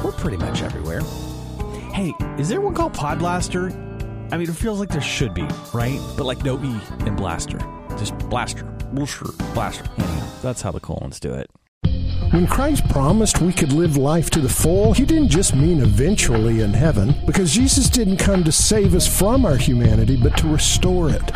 [0.03, 1.01] We're pretty much everywhere.
[1.93, 3.71] Hey, is there one called Podblaster?
[4.31, 5.99] I mean, it feels like there should be, right?
[6.17, 7.59] But like no E in Blaster.
[7.97, 8.65] Just Blaster.
[8.91, 9.25] Blaster.
[9.53, 9.85] Blaster.
[9.97, 11.49] Anyhow, that's how the colons do it.
[12.31, 16.61] When Christ promised we could live life to the full, he didn't just mean eventually
[16.61, 21.09] in heaven, because Jesus didn't come to save us from our humanity, but to restore
[21.09, 21.31] it.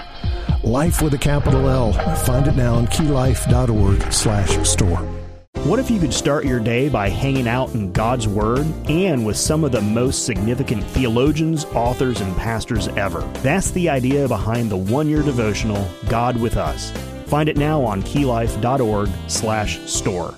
[0.64, 1.94] Life with a capital L.
[2.26, 5.19] Find it now on keylife.org slash store.
[5.66, 9.36] What if you could start your day by hanging out in God's Word and with
[9.36, 13.20] some of the most significant theologians, authors, and pastors ever?
[13.44, 16.92] That's the idea behind the one-year devotional, God with Us.
[17.26, 20.34] Find it now on keylife.org slash store.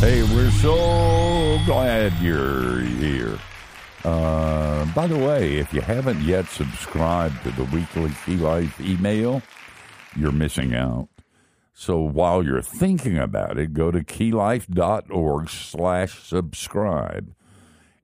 [0.00, 3.38] Hey, we're so glad you're here.
[4.04, 9.40] Uh, by the way, if you haven't yet subscribed to the weekly Key Life email,
[10.16, 11.08] you're missing out.
[11.72, 17.34] So while you're thinking about it, go to keylife.org slash subscribe.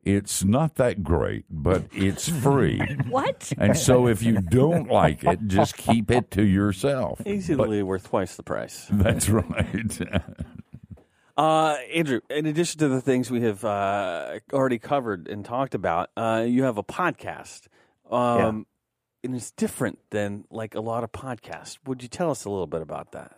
[0.02, 2.80] It's not that great, but it's free.
[3.08, 3.52] What?
[3.58, 7.20] And so if you don't like it, just keep it to yourself.
[7.26, 8.86] Easily worth twice the price.
[8.90, 9.98] That's right.
[11.36, 16.10] Uh, Andrew, in addition to the things we have uh, already covered and talked about,
[16.16, 17.68] uh, you have a podcast.
[18.10, 18.66] Um,
[19.22, 21.78] And it's different than like a lot of podcasts.
[21.86, 23.32] Would you tell us a little bit about that?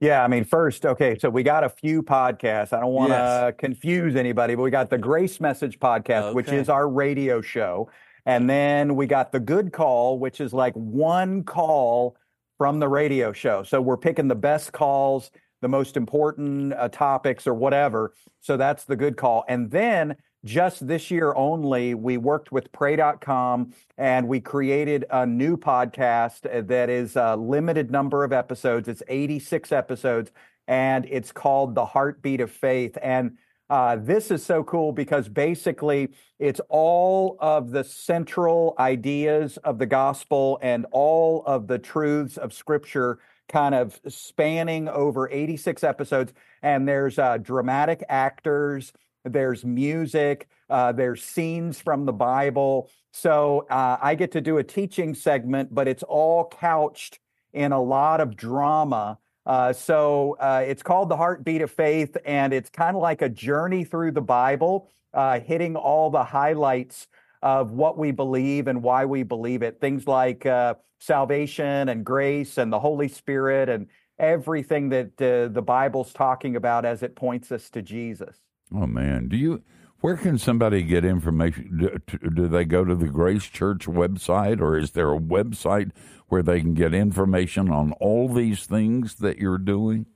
[0.00, 2.72] Yeah, I mean, first, okay, so we got a few podcasts.
[2.72, 3.54] I don't want to Yes.
[3.58, 7.90] confuse anybody, but we got the Grace Message podcast, which is our radio show.
[8.24, 12.16] And then we got the Good Call, which is like one call
[12.56, 13.62] from the radio show.
[13.62, 15.30] So we're picking the best calls,
[15.60, 18.14] the most important uh, topics or whatever.
[18.40, 19.44] So that's the Good Call.
[19.48, 25.56] And then just this year only, we worked with pray.com and we created a new
[25.56, 28.88] podcast uh, that is a limited number of episodes.
[28.88, 30.30] It's 86 episodes
[30.66, 32.96] and it's called The Heartbeat of Faith.
[33.02, 33.36] And
[33.68, 39.86] uh, this is so cool because basically it's all of the central ideas of the
[39.86, 43.20] gospel and all of the truths of scripture
[43.50, 46.32] kind of spanning over 86 episodes.
[46.62, 48.92] And there's uh, dramatic actors,
[49.24, 52.90] there's music, uh, there's scenes from the Bible.
[53.12, 57.18] So uh, I get to do a teaching segment, but it's all couched
[57.52, 59.18] in a lot of drama.
[59.44, 63.28] Uh, so uh, it's called The Heartbeat of Faith, and it's kind of like a
[63.28, 67.08] journey through the Bible, uh, hitting all the highlights
[67.42, 69.80] of what we believe and why we believe it.
[69.80, 73.86] Things like uh, salvation and grace and the Holy Spirit and
[74.18, 78.36] everything that uh, the Bible's talking about as it points us to Jesus.
[78.74, 79.62] Oh man, do you?
[80.00, 81.76] Where can somebody get information?
[81.78, 85.90] Do, do they go to the Grace Church website, or is there a website
[86.28, 90.06] where they can get information on all these things that you're doing?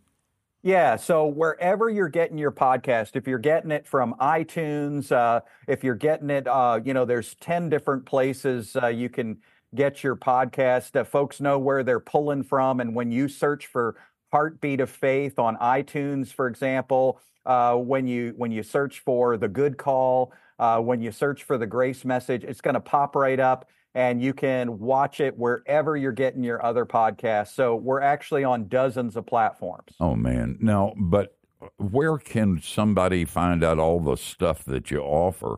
[0.64, 5.85] Yeah, so wherever you're getting your podcast, if you're getting it from iTunes, uh, if
[5.85, 9.37] you're getting it, uh, you know, there's 10 different places uh, you can
[9.74, 10.96] get your podcast.
[10.98, 12.81] Uh, folks know where they're pulling from.
[12.81, 13.96] And when you search for
[14.33, 19.48] Heartbeat of Faith on iTunes, for example, uh, when you when you search for the
[19.48, 23.38] Good Call, uh, when you search for the Grace Message, it's going to pop right
[23.38, 27.54] up, and you can watch it wherever you're getting your other podcasts.
[27.54, 29.92] So we're actually on dozens of platforms.
[30.00, 31.37] Oh man, now, but
[31.78, 35.57] where can somebody find out all the stuff that you offer,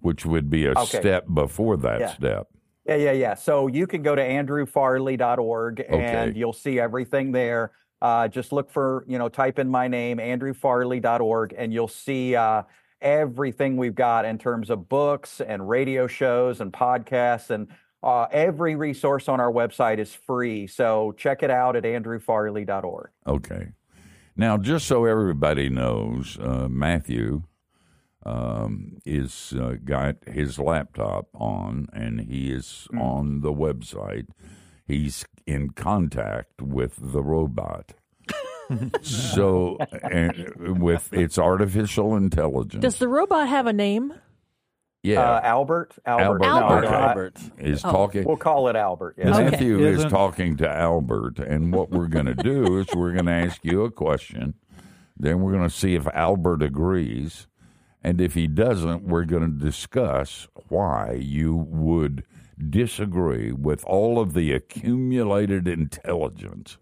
[0.00, 1.00] which would be a Okay.
[1.00, 2.06] step before that Yeah.
[2.14, 2.48] step?
[2.84, 3.34] Yeah, yeah, yeah.
[3.34, 6.32] So you can go to andrewfarley.org and Okay.
[6.38, 7.72] you'll see everything there.
[8.00, 12.62] Uh, just look for, you know, type in my name, andrewfarley.org, and you'll see uh,
[13.02, 17.50] everything we've got in terms of books and radio shows and podcasts.
[17.50, 17.68] And
[18.02, 20.66] uh, every resource on our website is free.
[20.66, 23.10] So check it out at andrewfarley.org.
[23.26, 23.68] Okay.
[24.34, 27.42] Now, just so everybody knows, uh, Matthew
[28.24, 34.28] um, is uh, got his laptop on, and he is on the website.
[34.86, 37.92] He's in contact with the robot.
[39.02, 42.82] So, and with its artificial intelligence.
[42.82, 44.12] Does the robot have a name?
[45.02, 45.20] Yeah.
[45.20, 45.94] Uh, Albert.
[46.06, 46.22] Albert.
[46.24, 46.80] Albert, No, Albert.
[46.82, 47.40] don't- Albert.
[47.58, 47.90] is Oh.
[47.90, 48.24] talking.
[48.24, 49.16] we'll call it Albert.
[49.18, 49.30] Yeah.
[49.34, 49.50] Okay.
[49.50, 53.26] Matthew is Isn't- talking to Albert, and what we're going to do is we're going
[53.26, 54.54] to ask you a question.
[55.16, 57.48] Then we're going to see if Albert agrees,
[58.02, 62.22] and if he doesn't, we're going to discuss why you would
[62.70, 66.78] disagree with all of the accumulated intelligence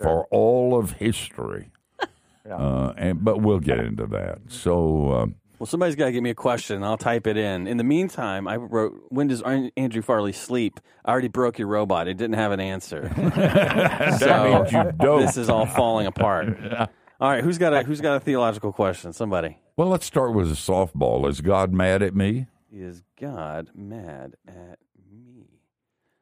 [0.00, 1.70] for all of history.
[2.50, 4.38] Uh, and but we'll get into that.
[4.48, 5.12] So.
[5.12, 6.76] Um, Well, somebody's got to give me a question.
[6.76, 7.68] and I'll type it in.
[7.68, 9.40] In the meantime, I wrote, "When does
[9.76, 12.08] Andrew Farley sleep?" I already broke your robot.
[12.08, 13.08] It didn't have an answer.
[14.18, 15.20] so means you don't.
[15.20, 16.58] this is all falling apart.
[17.20, 19.12] All right, who's got a who's got a theological question?
[19.12, 19.58] Somebody.
[19.76, 21.28] well, let's start with a softball.
[21.28, 22.46] Is God mad at me?
[22.72, 24.78] Is God mad at
[25.12, 25.60] me?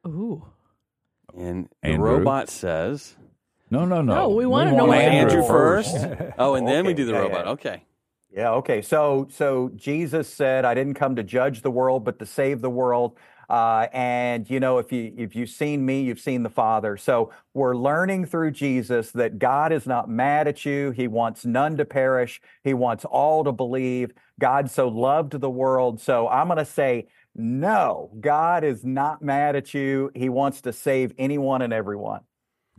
[0.07, 0.45] Ooh.
[1.35, 2.17] And the Andrew?
[2.19, 3.17] robot says,
[3.71, 4.15] No, no, no.
[4.15, 5.97] No, we wanna know want what Andrew first.
[6.39, 7.45] oh, and then we do the yeah, robot.
[7.47, 7.53] yeah.
[7.53, 7.85] Okay.
[8.31, 8.83] Yeah, okay.
[8.83, 12.71] So so Jesus said, I didn't come to judge the world, but to save the
[12.71, 13.19] world.
[13.49, 16.97] Uh, and you know, if you if you've seen me, you've seen the Father.
[16.99, 20.91] So we're learning through Jesus that God is not mad at you.
[20.91, 22.41] He wants none to perish.
[22.63, 24.13] He wants all to believe.
[24.39, 26.01] God so loved the world.
[26.01, 30.11] So I'm going to say, no, God is not mad at you.
[30.15, 32.21] He wants to save anyone and everyone.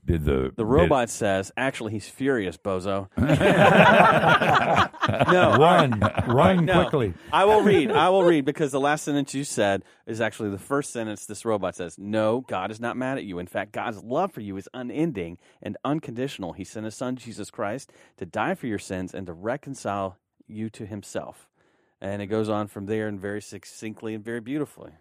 [0.06, 3.08] Did the The robot says, actually, he's furious, bozo.
[5.32, 6.82] No, Run, run No.
[6.84, 7.14] quickly.
[7.34, 7.92] I will read.
[7.92, 11.46] I will read because the last sentence you said is actually the first sentence this
[11.46, 11.98] robot says.
[11.98, 13.40] No, God is not mad at you.
[13.40, 16.54] In fact, God's love for you is unending and unconditional.
[16.54, 20.70] He sent his son, Jesus Christ, to die for your sins and to reconcile you
[20.72, 21.48] to himself.
[22.02, 24.92] And it goes on from there and very succinctly and very beautifully.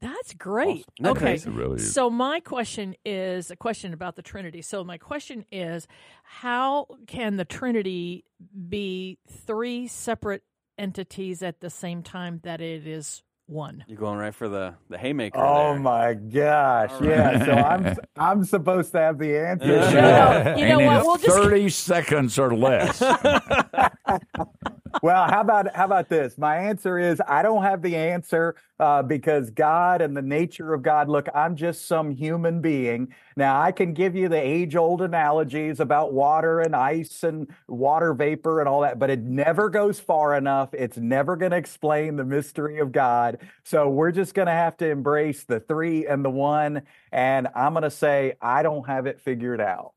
[0.00, 0.68] That's great.
[0.68, 1.20] Isn't that okay.
[1.20, 1.50] crazy?
[1.50, 1.92] Really is.
[1.92, 4.62] So my question is a question about the Trinity.
[4.62, 5.86] So my question is
[6.22, 8.24] how can the Trinity
[8.68, 10.42] be three separate
[10.78, 13.84] entities at the same time that it is one?
[13.88, 15.38] You're going right for the, the haymaker.
[15.38, 15.80] Oh there.
[15.80, 16.92] my gosh.
[16.92, 17.44] All Yeah.
[17.44, 19.66] So I'm I'm supposed to have the answer.
[19.66, 19.90] Yeah.
[19.90, 21.04] No, no, you know what?
[21.04, 23.02] We'll just 30 seconds or less.
[25.02, 26.36] well, how about how about this?
[26.36, 30.82] My answer is I don't have the answer uh, because God and the nature of
[30.82, 31.08] God.
[31.08, 33.08] Look, I'm just some human being.
[33.36, 38.60] Now I can give you the age-old analogies about water and ice and water vapor
[38.60, 40.74] and all that, but it never goes far enough.
[40.74, 43.38] It's never going to explain the mystery of God.
[43.64, 46.82] So we're just going to have to embrace the three and the one.
[47.12, 49.92] And I'm going to say I don't have it figured out.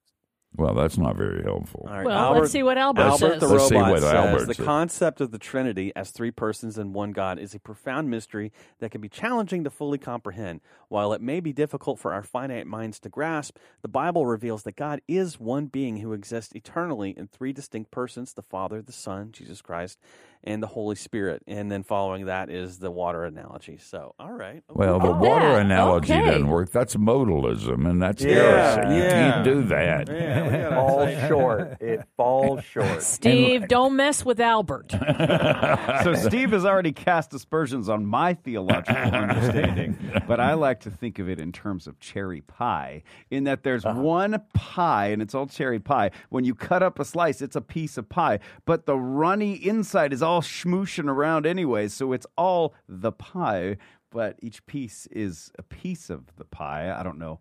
[0.56, 1.86] Well, that's not very helpful.
[1.89, 3.39] All right, well, Albert- let's see what Albert, Albert says.
[3.39, 4.66] the Let's see robot what says Albert the says.
[4.66, 8.91] concept of the Trinity as three persons and one God is a profound mystery that
[8.91, 10.62] can be challenging to fully comprehend.
[10.89, 14.76] While it may be difficult for our finite minds to grasp, the Bible reveals that
[14.76, 19.32] God is one being who exists eternally in three distinct persons: the Father, the Son,
[19.32, 19.99] Jesus Christ,
[20.43, 21.43] and the Holy Spirit.
[21.47, 23.77] And then following that is the water analogy.
[23.77, 24.63] So, all right.
[24.69, 26.25] Well, the Oh, water yeah, analogy okay.
[26.25, 26.71] doesn't work.
[26.71, 28.95] That's modalism, and that's Yeah, heresy.
[28.95, 30.09] You can't do that.
[30.09, 31.81] Yeah, we gotta Falls short.
[31.81, 33.01] It falls short.
[33.03, 34.91] Steve, don't mess with Albert.
[36.03, 41.19] so Steve has already cast aspersions on my theological understanding, but I like to think
[41.19, 44.01] of it in terms of cherry pie, in that there's uh-huh.
[44.01, 46.11] one pie and it's all cherry pie.
[46.29, 50.11] When you cut up a slice, it's a piece of pie, but the runny inside
[50.13, 53.77] is all smooshing around anyway, so it's all the pie,
[54.11, 56.93] but each piece is a piece of the pie.
[56.97, 57.39] I don't know.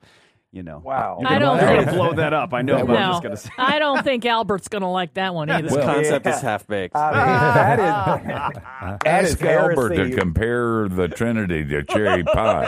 [0.54, 1.16] You know, Wow.
[1.18, 2.52] You're I gonna, don't you're gonna think- blow that up.
[2.52, 2.84] I know.
[2.84, 3.50] but I'm no, just gonna say.
[3.56, 5.62] I don't think Albert's going to like that one either.
[5.68, 6.34] This Well, concept yeah.
[6.36, 6.94] is half baked.
[6.94, 7.16] I mean,
[7.54, 8.62] that is
[9.02, 12.64] that is Ask Albert to compare the Trinity to cherry pie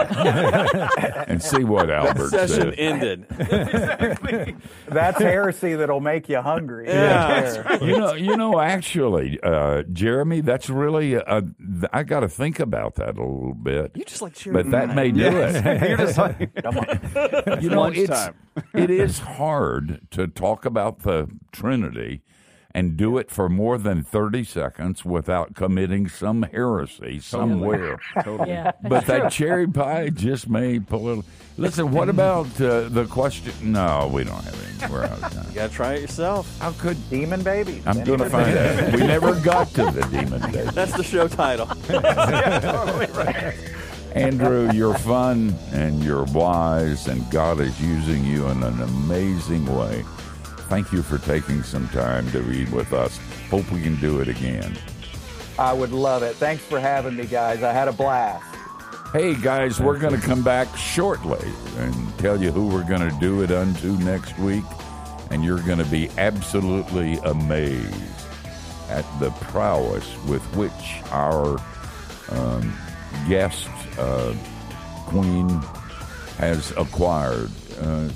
[1.28, 2.74] and see what Albert Session says.
[2.78, 3.26] ended.
[4.88, 6.88] That's heresy that'll make you hungry.
[6.88, 7.82] Yeah.
[7.84, 8.60] You know, you know.
[8.60, 11.16] Actually, uh, Jeremy, that's really.
[11.16, 11.42] Uh,
[11.92, 13.92] I got to think about that a little bit.
[13.94, 15.86] You just like cherry but that may do it.
[15.88, 16.40] You're just like,
[17.62, 18.34] you know, it's, lunchtime.
[18.74, 22.22] it is hard to talk about the Trinity
[22.76, 28.00] and do it for more than 30 seconds without committing some heresy somewhere.
[28.46, 31.24] Yeah, But that cherry pie just may pull it.
[31.56, 33.52] Listen, what about uh, the question?
[33.62, 34.92] No, we don't have any.
[34.92, 35.46] We're out of time.
[35.50, 36.58] You gotta try it yourself.
[36.58, 36.96] How could.
[37.10, 37.80] Demon Baby.
[37.86, 38.92] I'm going to find out.
[38.94, 40.70] We never got to the demon Baby.
[40.72, 41.66] That's the show title.
[44.14, 50.04] Andrew, you're fun and you're wise, and God is using you in an amazing way.
[50.68, 53.18] Thank you for taking some time to read with us.
[53.50, 54.78] Hope we can do it again.
[55.58, 56.36] I would love it.
[56.36, 57.64] Thanks for having me, guys.
[57.64, 58.44] I had a blast.
[59.12, 61.48] Hey, guys, we're going to come back shortly
[61.78, 64.64] and tell you who we're going to do it unto next week,
[65.30, 67.94] and you're going to be absolutely amazed
[68.88, 71.60] at the prowess with which our
[72.30, 72.76] um,
[73.28, 73.68] guest
[73.98, 74.34] uh,
[75.06, 75.48] Queen
[76.38, 77.50] has acquired.
[77.80, 78.08] Uh,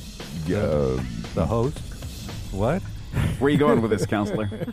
[0.55, 1.03] uh,
[1.35, 1.79] The host?
[2.53, 2.83] What?
[3.39, 4.49] Where are you going with this, counselor?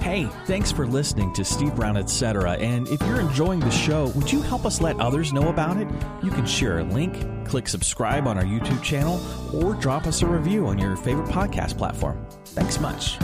[0.00, 2.52] Hey, thanks for listening to Steve Brown, etc.
[2.52, 5.88] And if you're enjoying the show, would you help us let others know about it?
[6.22, 9.20] You can share a link, click subscribe on our YouTube channel,
[9.52, 12.24] or drop us a review on your favorite podcast platform.
[12.44, 13.18] Thanks much.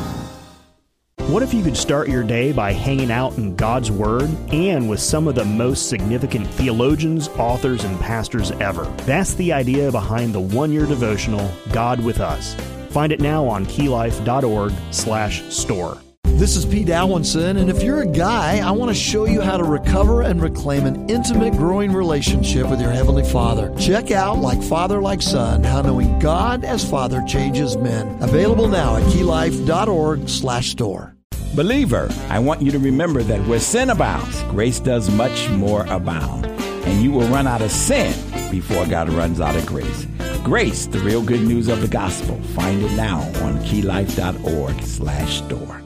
[1.29, 5.01] What if you could start your day by hanging out in God's Word and with
[5.01, 8.85] some of the most significant theologians, authors, and pastors ever?
[9.07, 12.55] That's the idea behind the one-year devotional, God with Us.
[12.91, 15.97] Find it now on keylife.org slash store.
[16.25, 19.57] This is Pete Alwinson, and if you're a guy, I want to show you how
[19.57, 23.73] to recover and reclaim an intimate, growing relationship with your Heavenly Father.
[23.79, 28.21] Check out Like Father, Like Son, How Knowing God as Father Changes Men.
[28.23, 31.12] Available now at keylife.org slash store.
[31.55, 36.47] Believer, I want you to remember that where sin abounds, grace does much more abound.
[36.47, 38.15] And you will run out of sin
[38.51, 40.07] before God runs out of grace.
[40.43, 42.41] Grace, the real good news of the gospel.
[42.55, 45.82] Find it now on keylife.org slash store.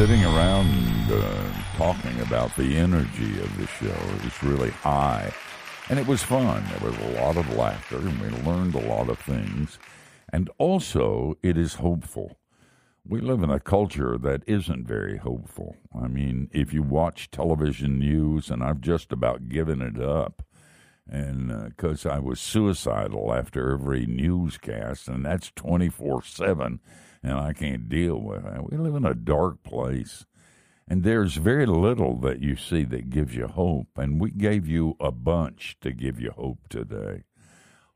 [0.00, 4.14] Sitting around uh, talking about the energy of the show.
[4.14, 5.30] It was really high,
[5.90, 6.64] and it was fun.
[6.70, 9.78] There was a lot of laughter, and we learned a lot of things.
[10.32, 12.38] And also, it is hopeful.
[13.06, 15.76] We live in a culture that isn't very hopeful.
[15.94, 20.42] I mean, if you watch television news, and I've just about given it up,
[21.06, 26.80] and because I was suicidal after every newscast, and that's 24 7,
[27.22, 28.70] and I can't deal with it.
[28.70, 30.26] We live in a dark place,
[30.88, 34.96] and there's very little that you see that gives you hope, and we gave you
[35.00, 37.24] a bunch to give you hope today.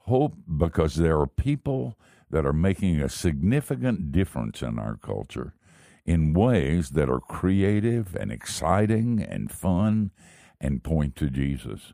[0.01, 1.99] Hope because there are people
[2.31, 5.55] that are making a significant difference in our culture
[6.05, 10.11] in ways that are creative and exciting and fun
[10.61, 11.93] and point to Jesus.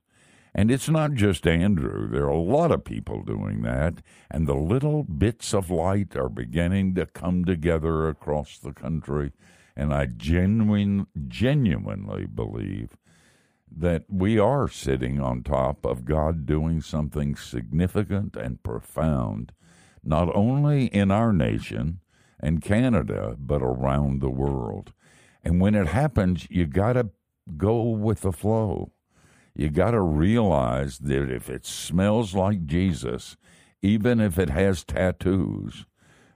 [0.55, 2.09] And it's not just Andrew.
[2.09, 6.29] There are a lot of people doing that, and the little bits of light are
[6.29, 9.33] beginning to come together across the country.
[9.77, 12.97] And I genuine, genuinely believe
[13.71, 19.53] that we are sitting on top of God doing something significant and profound,
[20.03, 22.01] not only in our nation
[22.41, 24.93] and Canada, but around the world.
[25.45, 27.11] And when it happens, you got to
[27.57, 28.91] go with the flow
[29.55, 33.37] you got to realize that if it smells like Jesus,
[33.83, 35.87] even if it has tattoos,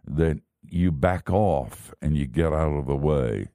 [0.06, 3.48] that you back off and you get out of the way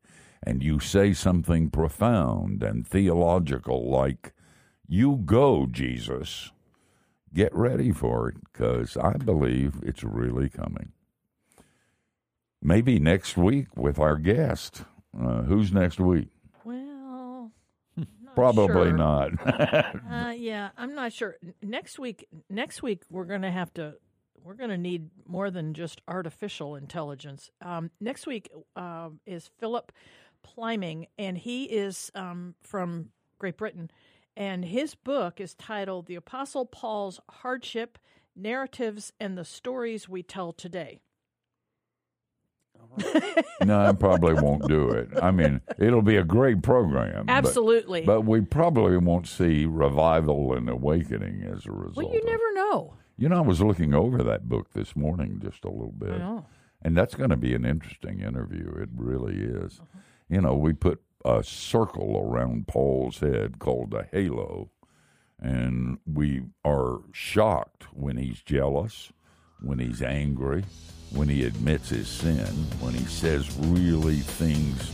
[0.44, 4.34] and you say something profound and theological like,
[4.88, 6.52] You go, Jesus.
[7.34, 10.94] Get ready for it because I believe it's really coming.
[12.62, 14.84] Maybe next week with our guest.
[15.18, 16.30] Uh, who's next week?
[18.36, 18.98] Probably sure.
[18.98, 19.32] not.
[20.12, 21.38] uh, yeah, I'm not sure.
[21.62, 23.96] Next week, next week we're going to have to.
[24.44, 27.50] We're going to need more than just artificial intelligence.
[27.62, 29.92] Um, next week um is Philip
[30.44, 33.92] Plyming, and he is um, from Great Britain,
[34.38, 37.98] and his book is titled "The Apostle Paul's Hardship
[38.36, 41.02] Narratives and the Stories We Tell Today."
[43.64, 45.10] no, I probably won't do it.
[45.22, 47.26] I mean, it'll be a great program.
[47.26, 48.02] but- Absolutely.
[48.02, 51.98] But, we probably won't see revival and awakening as a result.
[51.98, 52.94] well, you never know.
[53.18, 56.18] You know, I was looking over that book this morning just a little bit.
[56.20, 56.46] Know.
[56.82, 58.72] And that's going to be an interesting interview.
[58.82, 59.80] It really is.
[59.82, 60.00] Uh-huh.
[60.30, 64.70] You know, we put a circle around Paul's head called a halo,
[65.40, 69.12] and we are shocked when he's jealous,
[69.62, 70.64] when he's angry,
[71.12, 72.46] when he admits his sin,
[72.80, 74.92] when he says really things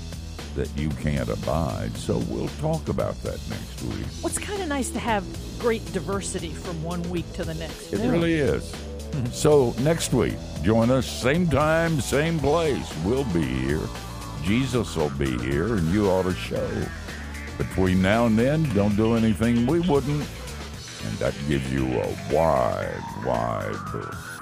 [0.56, 1.96] that you can't abide.
[1.98, 4.06] So we'll talk about that next week.
[4.22, 5.26] Well, it's kind of nice to have
[5.60, 7.94] great diversity from one week to the next.
[7.94, 8.10] It too.
[8.10, 8.74] really is.
[9.32, 12.92] So next week, join us, same time, same place.
[13.04, 13.82] We'll be here.
[14.44, 16.70] Jesus will be here, and you ought to show.
[17.58, 20.28] Between now and then, don't do anything we wouldn't.
[21.06, 24.35] And that gives you a wide, wide berth.